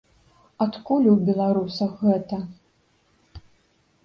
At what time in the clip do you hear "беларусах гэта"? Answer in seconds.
1.27-2.41